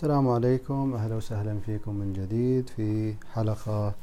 [0.00, 0.94] السلام عليكم.
[0.94, 3.94] أهلا وسهلا فيكم من جديد في حلقة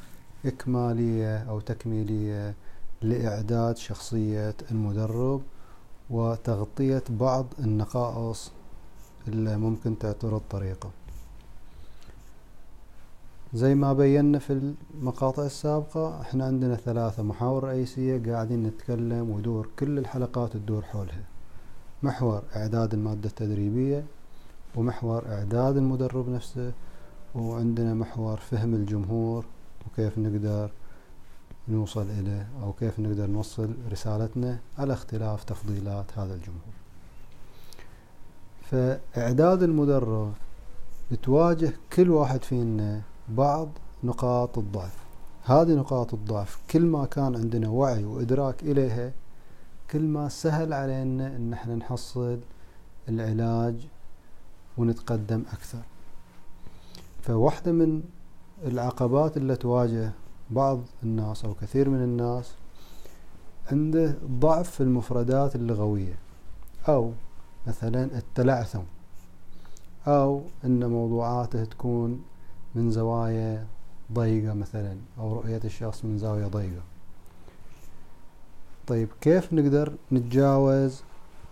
[0.45, 2.55] إكمالية أو تكميلية
[3.01, 5.41] لإعداد شخصية المدرب
[6.09, 8.51] وتغطية بعض النقائص
[9.27, 10.89] اللي ممكن تعترض طريقه
[13.53, 19.97] زي ما بينا في المقاطع السابقة إحنا عندنا ثلاثة محاور رئيسية قاعدين نتكلم ودور كل
[19.99, 21.23] الحلقات تدور حولها.
[22.03, 24.03] محور إعداد المادة التدريبية
[24.75, 26.71] ومحور إعداد المدرب نفسه
[27.35, 29.45] وعندنا محور فهم الجمهور
[29.87, 30.71] وكيف نقدر
[31.67, 36.73] نوصل إليه أو كيف نقدر نوصل رسالتنا على اختلاف تفضيلات هذا الجمهور.
[38.61, 40.33] فإعداد المدرب
[41.11, 43.69] بتواجه كل واحد فينا بعض
[44.03, 44.95] نقاط الضعف.
[45.43, 49.11] هذه نقاط الضعف كل ما كان عندنا وعي وإدراك إليها
[49.91, 52.39] كل ما سهل علينا أن إحنا نحصل
[53.09, 53.87] العلاج
[54.77, 55.81] ونتقدم أكثر.
[57.21, 58.03] فواحدة من
[58.65, 60.11] العقبات اللي تواجه
[60.49, 62.51] بعض الناس أو كثير من الناس
[63.71, 66.15] عنده ضعف في المفردات اللغوية.
[66.87, 67.11] أو
[67.67, 68.83] مثلا التلعثم.
[70.07, 72.23] أو أن موضوعاته تكون
[72.75, 73.65] من زوايا
[74.13, 76.81] ضيقة مثلا أو رؤية الشخص من زاوية ضيقة.
[78.87, 81.01] طيب كيف نقدر نتجاوز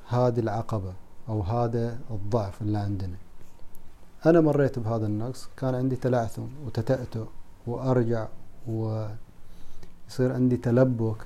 [0.08, 0.94] هذه العقبة؟
[1.30, 3.16] أو هذا الضعف اللي عندنا.
[4.26, 7.26] أنا مريت بهذا النقص كان عندي تلعثم وتتأتؤ
[7.68, 8.28] وأرجع
[8.68, 11.18] ويصير عندي تلبك.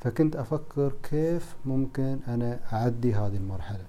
[0.00, 3.84] فكنت أفكر كيف ممكن أنا أعدي هذه المرحلة.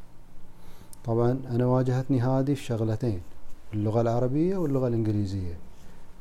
[1.05, 3.21] طبعا أنا واجهتني هذه الشغلتين
[3.73, 5.53] اللغة العربية واللغة الإنجليزية.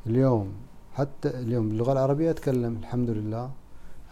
[0.07, 0.53] اليوم
[0.95, 3.51] حتى اليوم باللغة العربية أتكلم الحمد لله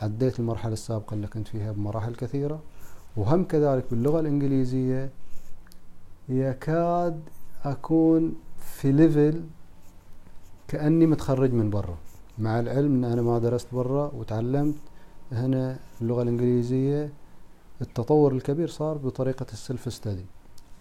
[0.00, 2.60] عديت المرحلة السابقة اللي كنت فيها بمراحل كثيرة.
[3.16, 5.10] وهم كذلك باللغة الإنجليزية
[6.28, 7.20] يكاد
[7.64, 9.42] أكون في ليفل
[10.68, 11.96] كأني متخرج من برا.
[12.38, 14.74] مع العلم أن أنا ما درست برا وتعلمت
[15.32, 17.12] هنا اللغة الإنجليزية
[17.80, 20.24] التطور الكبير صار بطريقة السلف ستدي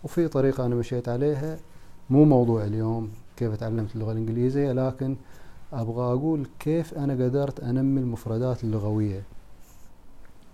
[0.04, 1.58] وفي طريقة أنا مشيت عليها.
[2.10, 5.16] مو موضوع اليوم كيف تعلمت اللغة الإنجليزية لكن
[5.74, 9.24] أبغى أقول كيف أنا قدرت أنمي المفردات اللغوية.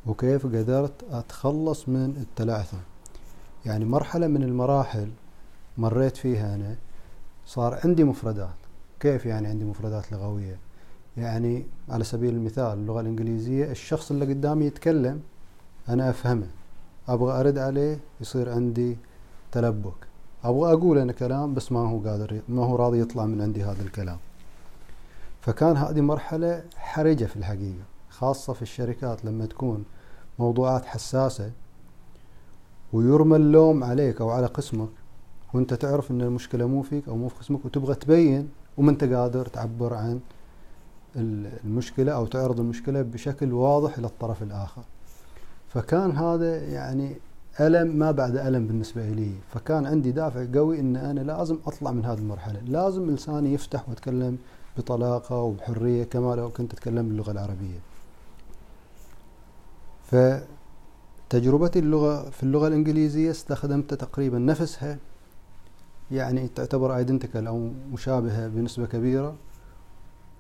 [0.09, 2.77] وكيف قدرت أتخلص من التلعثم.
[3.65, 5.09] يعني مرحلة من المراحل
[5.77, 6.75] مريت فيها أنا
[7.45, 8.55] صار عندي مفردات.
[8.99, 10.57] كيف يعني عندي مفردات لغوية؟
[11.17, 15.21] يعني على سبيل المثال اللغة الإنجليزية الشخص اللي قدامي يتكلم
[15.89, 16.47] أنا أفهمه.
[17.07, 18.97] أبغى أرد عليه يصير عندي
[19.51, 20.07] تلبك.
[20.43, 23.81] أبغى أقول أنا كلام بس ما هو قادر ما هو راضي يطلع من عندي هذا
[23.81, 24.17] الكلام.
[25.41, 29.85] فكان هذه مرحلة حرجة في الحقيقة خاصة في الشركات لما تكون
[30.39, 31.51] موضوعات حساسة
[32.94, 34.89] ويرمى اللوم عليك أو على قسمك
[35.53, 39.45] وأنت تعرف إن المشكلة مو فيك أو مو في قسمك وتبغى تبين وما أنت قادر
[39.45, 40.19] تعبر عن
[41.16, 44.81] المشكلة أو تعرض المشكلة بشكل واضح للطرف الآخر.
[45.67, 47.16] فكان هذا يعني
[47.59, 49.31] ألم ما بعد ألم بالنسبة لي.
[49.53, 52.59] فكان عندي دافع قوي أن أنا لازم أطلع من هذه المرحلة.
[52.59, 54.38] لازم لساني يفتح وأتكلم
[54.77, 57.79] بطلاقة وبحرية كما لو كنت أتكلم باللغة العربية.
[60.09, 64.97] فتجربتي اللغة في اللغة الإنجليزية استخدمت تقريبا نفسها
[66.11, 69.35] يعني تعتبر ايدنتيكال أو مشابهة بنسبة كبيرة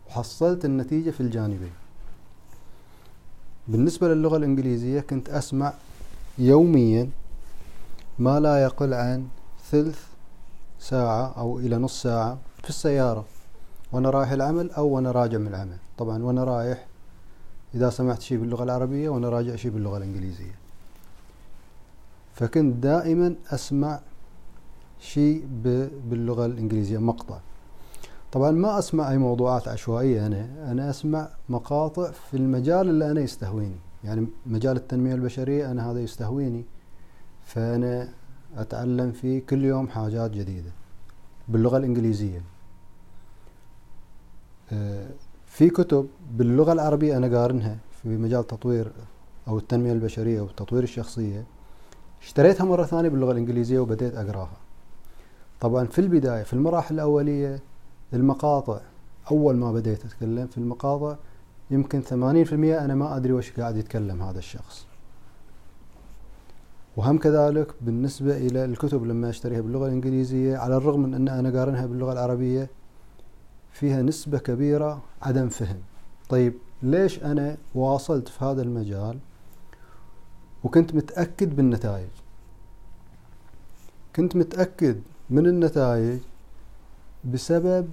[0.07, 1.71] وحصلت النتيجة في الجانبين.
[3.67, 5.73] بالنسبة للغة الإنجليزية كنت أسمع
[6.37, 7.09] يوميا
[8.19, 9.27] ما لا يقل عن
[9.71, 10.03] ثلث
[10.79, 13.25] ساعة أو إلى نص ساعة في السيارة
[13.91, 15.77] وأنا رايح العمل أو وأنا راجع من العمل.
[15.97, 16.88] طبعا وأنا رايح
[17.75, 20.55] إذا سمعت شيء باللغة العربية وأنا راجع شيء باللغة الإنجليزية.
[22.33, 23.99] فكنت دائما أسمع
[24.99, 25.47] شيء
[26.09, 27.39] باللغة الإنجليزية مقطع.
[28.31, 33.75] طبعا ما أسمع أي موضوعات عشوائية أنا أنا أسمع مقاطع في المجال اللي أنا يستهويني.
[34.03, 36.63] يعني مجال التنمية البشرية أنا هذا يستهويني.
[37.45, 38.09] فأنا
[38.57, 40.71] أتعلم فيه كل يوم حاجات جديدة
[41.47, 42.41] باللغة الإنجليزية.
[44.71, 45.09] آه،
[45.59, 48.91] في كتب باللغة العربية أنا قارنها في مجال تطوير
[49.47, 51.43] أو التنمية البشرية وتطوير الشخصية
[52.21, 54.57] اشتريتها مرة ثانية باللغة الإنجليزية وبديت أقراها.
[55.59, 57.59] طبعا في البداية في المراحل الأولية
[58.13, 58.79] المقاطع
[59.31, 61.15] أول ما بديت أتكلم في المقاطع
[61.71, 64.87] يمكن ثمانين في المئة أنا ما أدري وش قاعد يتكلم هذا الشخص.
[66.97, 71.85] وهم كذلك بالنسبة إلى الكتب لما أشتريها باللغة الإنجليزية على الرغم من أن أنا قارنها
[71.85, 72.69] باللغة العربية
[73.71, 75.79] فيها نسبة كبيرة عدم فهم.
[76.29, 79.17] طيب ليش أنا واصلت في هذا المجال
[80.63, 82.09] وكنت متأكد بالنتائج؟
[84.15, 86.19] كنت متأكد من النتائج
[87.25, 87.89] بسبب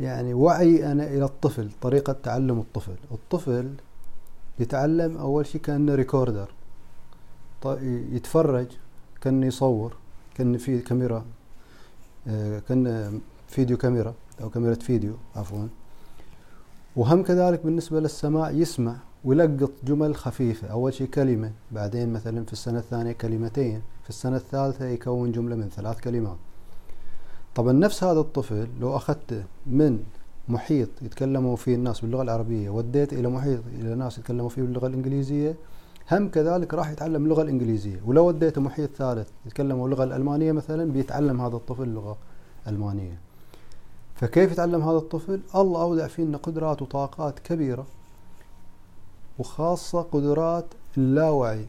[0.00, 2.96] يعني وعي أنا إلى الطفل طريقة تعلم الطفل.
[3.12, 3.74] الطفل
[4.58, 6.50] يتعلم أول شيء كأنه ريكوردر.
[8.12, 8.66] يتفرج
[9.20, 9.96] كأنه يصور
[10.34, 11.24] كأنه في كاميرا
[12.28, 14.14] آه، كأنه فيديو كاميرا.
[14.42, 15.66] أو كاميرا فيديو عفوا.
[16.96, 22.78] وهم كذلك بالنسبة للسماع يسمع ويلقط جمل خفيفة أول شيء كلمة بعدين مثلا في السنة
[22.78, 26.36] الثانية كلمتين في السنة الثالثة يكون جملة من ثلاث كلمات.
[27.54, 30.02] طبعا نفس هذا الطفل لو أخذته من
[30.48, 35.56] محيط يتكلموا فيه الناس باللغة العربية وديت إلى محيط إلى ناس يتكلموا فيه باللغة الإنجليزية
[36.12, 38.00] هم كذلك راح يتعلم اللغة الإنجليزية.
[38.06, 42.16] ولو وديته محيط ثالث يتكلموا اللغة الألمانية مثلا بيتعلم هذا الطفل اللغة
[42.66, 43.18] الألمانية
[44.22, 47.86] فكيف يتعلم هذا الطفل؟ الله أودع فينا قدرات وطاقات كبيرة
[49.38, 50.64] وخاصة قدرات
[50.96, 51.66] اللاوعي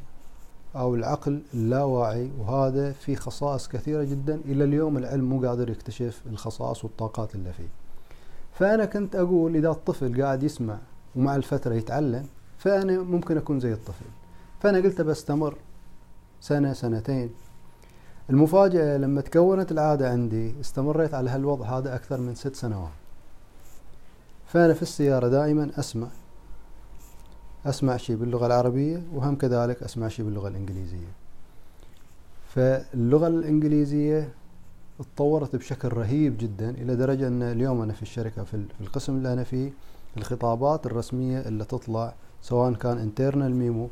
[0.75, 4.41] أو العقل اللاواعي وهذا في خصائص كثيرة جدا.
[4.45, 7.69] إلى اليوم العلم مو قادر يكتشف الخصائص والطاقات اللي فيه.
[8.53, 10.77] فأنا كنت أقول إذا الطفل قاعد يسمع
[11.15, 12.25] ومع الفترة يتعلم
[12.57, 14.05] فأنا ممكن أكون زي الطفل.
[14.59, 15.55] فأنا قلت بستمر
[16.41, 17.29] سنة سنتين.
[18.29, 22.91] المفاجأة لما تكونت العادة عندي استمريت على هالوضع هذا أكثر من ست سنوات.
[24.47, 26.07] فأنا في السيارة دائما أسمع
[27.65, 31.11] أسمع شيء باللغة العربية وهم كذلك أسمع شيء باللغة الإنجليزية.
[32.47, 34.33] فاللغة الإنجليزية
[34.99, 39.43] تطورت بشكل رهيب جدا إلى درجة أن اليوم أنا في الشركة في القسم اللي أنا
[39.43, 39.71] فيه
[40.17, 43.89] الخطابات الرسمية اللي تطلع سواء كان internal memo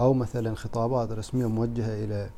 [0.00, 2.30] أو مثلا خطابات رسمية موجهة إلى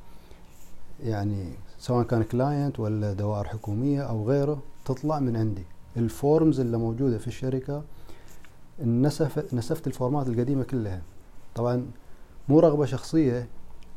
[1.03, 5.65] يعني سواء كان client ولا دوائر حكومية أو غيره تطلع من عندي.
[5.97, 7.83] ال forms اللي موجودة في الشركة
[8.85, 11.03] نسف نسفت ال format القديمة كلها.
[11.55, 11.87] طبعا
[12.49, 13.49] مو رغبة شخصية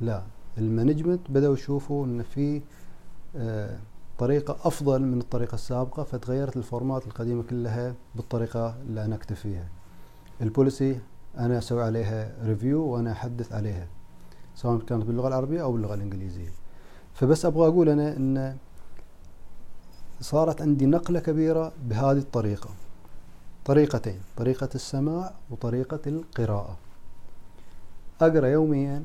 [0.02, 0.24] لا.
[0.58, 2.62] ال management بدأوا يشوفوا إن في
[3.36, 3.80] آه
[4.18, 9.68] طريقة أفضل من الطريقة السابقة فتغيرت ال format القديمة كلها بالطريقة اللي أنا أكتب فيها.
[10.42, 11.00] ال policy
[11.38, 13.88] أنا أسوي عليها review وأنا أحدث عليها
[14.56, 16.50] سواء كانت باللغة العربية أو باللغة الإنجليزية.
[17.14, 18.58] فبس أبغى أقول أنا أن
[20.22, 22.70] صارت عندي نقلة كبيرة بهذه الطريقة.
[23.66, 26.78] طريقتين طريقة السماع وطريقة القراءة.
[28.22, 29.04] أقرأ يوميا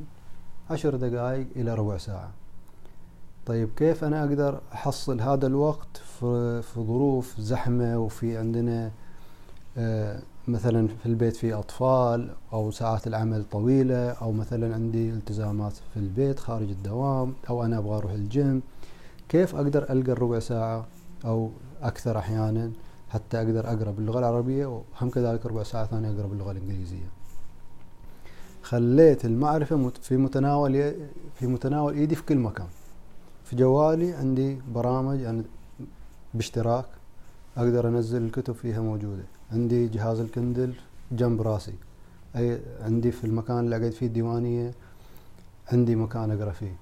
[0.71, 2.31] عشر دقائق إلى ربع ساعة.
[3.47, 8.91] طيب كيف أنا أقدر أحصل هذا الوقت في, ظروف زحمة وفي عندنا
[9.79, 15.97] آه مثلا في البيت في أطفال أو ساعات العمل طويلة أو مثلا عندي التزامات في
[15.97, 18.63] البيت خارج الدوام أو أنا أبغى أروح الجيم
[19.29, 20.87] كيف أقدر ألقى الربع ساعة
[21.25, 21.51] أو
[21.83, 22.71] أكثر أحيانا
[23.09, 27.09] حتى أقدر أقرأ باللغة العربية وهم كذلك ربع ساعة ثانية أقرأ باللغة الإنجليزية.
[28.63, 30.95] خليت المعرفة في متناول
[31.35, 32.67] في متناول إيدي في كل مكان.
[33.45, 35.43] في جوالي عندي برامج يعني
[36.35, 36.85] باشتراك
[37.59, 39.23] أقدر أنزل الكتب فيها موجودة.
[39.53, 40.73] عندي جهاز الكندل
[41.13, 41.75] جنب راسي.
[42.37, 44.73] أي عندي في المكان اللي أقعد فيه الديوانية
[45.73, 46.77] عندي مكان أقرأ فيه.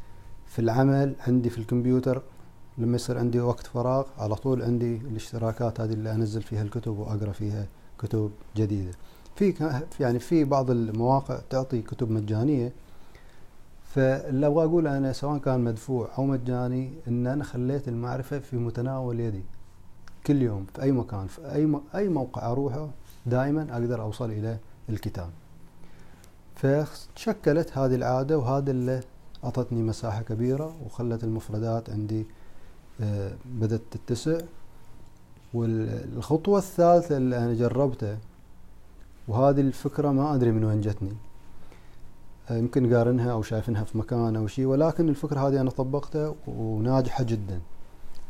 [0.46, 2.22] في العمل عندي في الكمبيوتر
[2.78, 7.32] لما يصير عندي وقت فراغ على طول عندي الاشتراكات هذه اللي أنزل فيها الكتب وأقرأ
[7.32, 7.66] فيها
[7.98, 8.92] كتب جديدة.
[9.36, 9.54] في
[10.00, 12.72] يعني في بعض المواقع تعطي كتب مجانية.
[13.84, 19.20] فاللي أبغى أقول أنا سواء كان مدفوع أو مجاني إن أنا خليت المعرفة في متناول
[19.20, 19.42] يدي.
[20.26, 22.88] كل يوم في أي مكان في أي أي موقع أروحه
[23.26, 25.30] دائما أقدر أوصل إلى الكتاب.
[26.56, 29.00] فشكلت هذه العادة وهذا اللي
[29.44, 32.26] أعطتني مساحة كبيرة وخلت المفردات عندي
[33.00, 34.40] آه، بدأت تتسع.
[35.54, 38.18] والخطوة الثالثة اللي أنا جربتها
[39.28, 41.12] وهذه الفكرة ما أدري من وين جتني.
[42.50, 47.24] آه، يمكن قارنها أو شايفينها في مكان أو شيء ولكن الفكرة هذه أنا طبقتها وناجحة
[47.24, 47.60] جدا.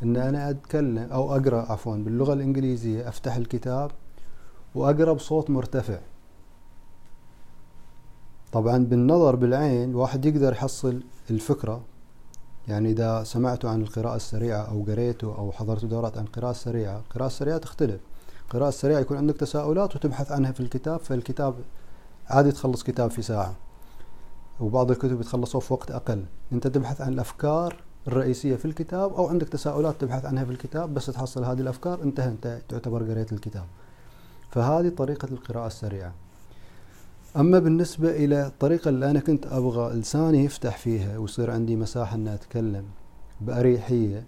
[0.03, 3.91] إن أنا أتكلم أو أقرأ عفوا باللغة الإنجليزية أفتح الكتاب
[4.75, 5.99] وأقرأ بصوت مرتفع.
[8.51, 11.81] طبعا بالنظر بالعين الواحد يقدر يحصل الفكرة.
[12.67, 17.27] يعني إذا سمعتوا عن القراءة السريعة أو قريتوا أو حضرتوا دورات عن القراءة السريعة القراءة
[17.27, 18.01] السريعة تختلف.
[18.45, 21.55] القراءة السريعة يكون عندك تساؤلات وتبحث عنها في الكتاب فالكتاب
[22.27, 23.55] عادي تخلص كتاب في ساعة.
[24.59, 26.25] وبعض الكتب يتخلصوا في وقت أقل.
[26.51, 31.05] أنت تبحث عن الأفكار الرئيسية في الكتاب أو عندك تساؤلات تبحث عنها في الكتاب بس
[31.05, 33.65] تحصل هذه الأفكار انتهى أنت تعتبر قريت الكتاب.
[34.51, 36.13] فهذه طريقة القراءة السريعة.
[37.37, 42.27] أما بالنسبة إلى الطريقة اللي أنا كنت أبغى لساني يفتح فيها ويصير عندي مساحة أن
[42.27, 42.85] أتكلم
[43.41, 44.23] بأريحية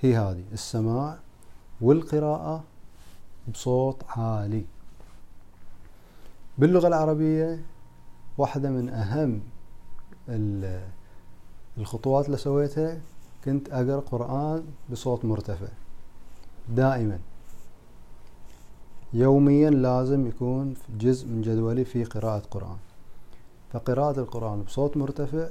[0.00, 1.18] هي هذه السماع
[1.80, 2.64] والقراءة
[3.54, 4.64] بصوت عالي.
[6.58, 7.60] باللغة العربية
[8.38, 9.40] واحدة من أهم
[11.78, 13.00] الخطوات اللي سويتها
[13.44, 15.66] كنت أقرأ قرآن بصوت مرتفع.
[16.68, 17.18] دائما.
[19.12, 22.76] يوميا لازم يكون جزء من جدولي في قراءة قرآن.
[23.72, 25.48] فقراءة القرآن بصوت مرتفع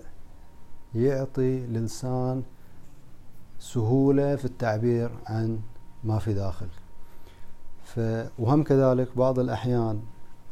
[0.95, 2.43] يعطي للسان
[3.59, 5.59] سهولة في التعبير عن
[6.03, 6.67] ما في داخل.
[7.85, 7.99] ف
[8.39, 10.01] وهم كذلك بعض الأحيان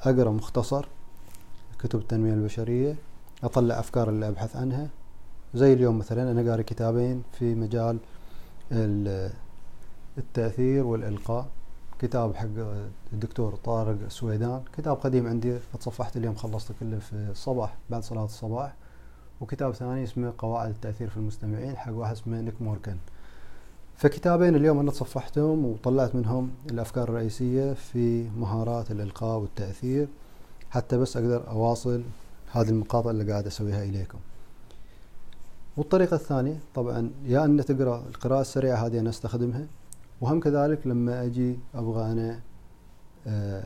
[0.02, 0.88] أقرأ مختصر
[1.80, 2.96] كتب التنمية البشرية
[3.44, 4.90] أطلع أفكار اللي أبحث عنها
[5.54, 7.98] زي اليوم مثلا أنا قاري كتابين في مجال
[10.18, 11.48] التأثير والإلقاء.
[12.00, 12.48] كتاب حق
[13.14, 14.62] الدكتور طارق سويدان.
[14.78, 18.74] كتاب قديم عندي فتصفحت اليوم خلصته كله في الصباح بعد صلاة الصباح.
[19.42, 22.96] وكتاب ثاني اسمه قواعد التأثير في المستمعين حق واحد اسمه نيك موركن.
[23.98, 30.08] فكتابين اليوم أنا تصفحتهم وطلعت منهم الأفكار الرئيسية في مهارات الإلقاء والتأثير.
[30.70, 32.04] حتى بس أقدر أواصل
[32.52, 34.18] هذه المقاطع اللي قاعد أسويها إليكم.
[35.78, 39.68] والطريقة الثانية طبعا يا أن تقرأ القراءة السريعة هذه أنا أستخدمها
[40.22, 42.40] وهم كذلك لما أجي أبغى أنا
[43.28, 43.64] آه،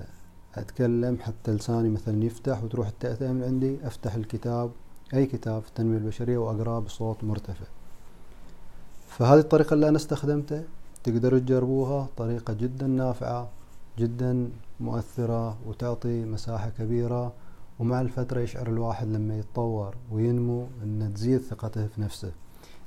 [0.56, 4.72] أتكلم حتى لساني مثلا يفتح وتروح التأتأة من عندي أفتح الكتاب
[5.14, 7.66] أي كتاب في التنمية البشرية وأقرأه بصوت مرتفع.
[9.08, 10.64] فهذه الطريقة اللي أنا استخدمتها
[11.04, 13.50] تقدروا تجربوها طريقة جدا نافعة
[14.00, 17.34] جدا مؤثرة وتعطي مساحة كبيرة
[17.80, 22.32] ومع الفترة يشعر الواحد لما يتطور وينمو أن تزيد ثقته في نفسه.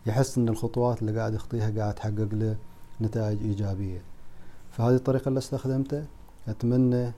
[0.07, 2.57] يحس أن الخطوات اللي قاعد يخطيها قاعد تحقق له
[3.01, 4.03] نتائج إيجابية.
[4.71, 6.05] فهذه الطريقة اللي استخدمتها
[6.49, 7.13] أتمنى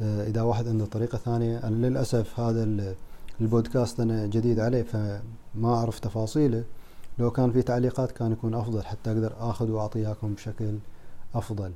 [0.00, 2.94] آه، إذا واحد عنده طريقة ثانية أنا للأسف هذا
[3.40, 6.64] البودكاست أنا جديد عليه فما أعرف تفاصيله.
[7.18, 10.78] لو كان في تعليقات كان يكون أفضل حتى أقدر أخذ وأعطيكم بشكل
[11.34, 11.72] أفضل.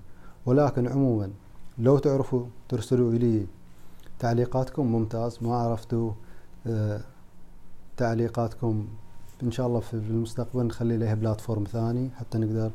[0.47, 1.31] ولكن عموما
[1.79, 3.47] لو تعرفوا ترسلوا إلي
[4.23, 6.13] تعليقاتكم ممتاز ما عرفتوا
[6.67, 7.01] آه،
[7.97, 8.89] تعليقاتكم.
[9.43, 12.71] إن شاء الله في المستقبل نخلي لها بلاتفورم ثاني حتى نقدر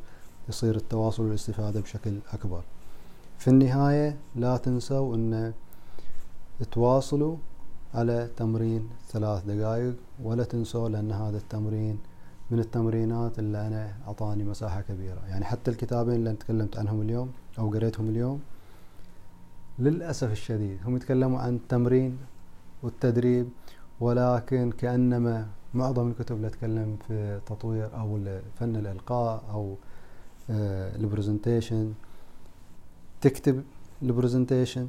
[0.48, 2.62] يصير التواصل والاستفادة بشكل أكبر.
[3.38, 5.52] في النهاية لا تنسوا أن
[6.70, 7.36] تواصلوا
[7.94, 11.98] على تمرين ثلاث دقائق ولا تنسوا لأن هذا التمرين
[12.50, 15.20] من التمرينات اللي أنا أعطاني مساحة كبيرة.
[15.28, 18.40] يعني حتى الكتابين اللي تكلمت عنهم اليوم أو قريتهم اليوم
[19.78, 22.18] للأسف الشديد هم يتكلموا عن التمرين
[22.82, 23.48] والتدريب
[24.00, 28.20] ولكن كأنما معظم الكتب اللي تتكلم في تطوير أو
[28.60, 29.76] فن الإلقاء أو
[30.50, 31.92] ال presentation
[33.20, 33.62] تكتب
[34.02, 34.88] ال presentation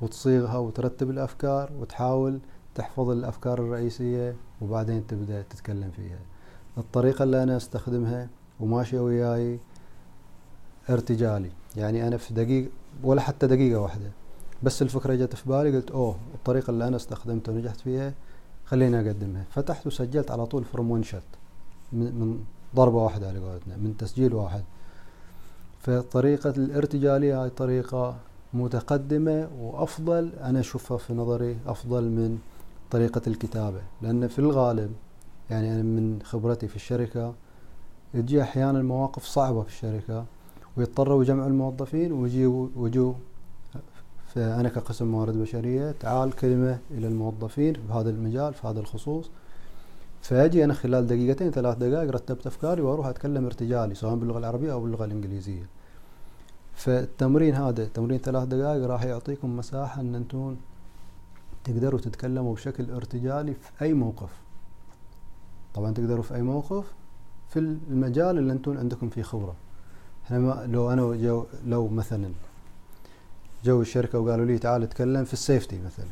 [0.00, 2.40] وتصيغها وترتب الأفكار وتحاول
[2.74, 6.18] تحفظ الأفكار الرئيسية وبعدين تبدأ تتكلم فيها.
[6.78, 8.28] الطريقة اللي أنا أستخدمها
[8.60, 9.58] وماشية وياي
[10.90, 12.70] ارتجالي يعني أنا في دقيقة
[13.02, 14.10] ولا حتى دقيقة واحدة.
[14.62, 18.14] بس الفكرة جت في بالي قلت أوه الطريقة اللي أنا استخدمتها ونجحت فيها
[18.64, 19.44] خليني أقدمها.
[19.50, 21.22] فتحت وسجلت على طول فروم ون شوت
[21.92, 22.44] من
[22.76, 24.62] ضربة واحدة على قولتنا من تسجيل واحد.
[25.80, 28.16] فطريقة الارتجالية هاي طريقة
[28.54, 32.38] متقدمة وأفضل أنا أشوفها في نظري أفضل من
[32.90, 33.80] طريقة الكتابة.
[34.02, 34.92] لأن في الغالب
[35.50, 37.34] يعني أنا من خبرتي في الشركة
[38.12, 40.24] تجي أحيانا مواقف صعبة في الشركة
[40.76, 43.12] ويضطروا يجمعوا الموظفين ويجوا ويجوا
[44.26, 49.30] فأنا كقسم موارد بشرية تعال كلمة إلى الموظفين في هذا المجال في هذا الخصوص.
[50.22, 54.80] فأجي أنا خلال دقيقتين ثلاث دقائق رتبت أفكاري وأروح أتكلم ارتجالي سواء باللغة العربية أو
[54.80, 55.66] باللغة الإنجليزية.
[56.74, 60.56] فالتمرين هذا تمرين ثلاث دقائق راح يعطيكم مساحة إن أنتم
[61.64, 64.30] تقدروا تتكلموا بشكل ارتجالي في أي موقف.
[65.74, 66.84] طبعا تقدروا في أي موقف
[67.48, 69.54] في المجال اللي أنتم عندكم فيه خبرة.
[70.26, 72.30] إحنا ما لو أنا جو لو مثلا
[73.64, 76.06] جو الشركة وقالوا لي تعال اتكلم في ال safety مثلا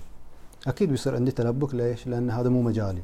[0.66, 3.02] أكيد بيصير عندي تلبك ليش؟ لأن هذا مو مجالي.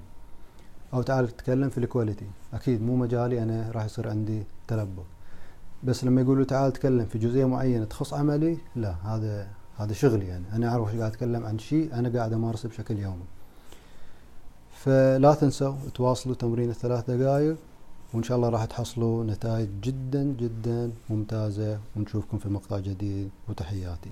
[0.95, 5.05] أو تعال تتكلم في ال quality أكيد مو مجالي أنا راح يصير عندي تلبك
[5.85, 10.45] بس لما يقولوا تعال تكلم في جزئية معينة تخص عملي لا هذا هذا شغلي يعني
[10.52, 13.25] أنا أعرف إيش قاعد أتكلم عن شيء أنا قاعد أمارسه بشكل يومي.
[14.73, 17.57] فلا تنسوا تواصلوا تمرين الثلاث دقائق
[18.14, 24.09] وإن شاء الله راح تحصلوا نتائج جدا جدا ممتازة ونشوفكم في مقطع جديد وتحياتي.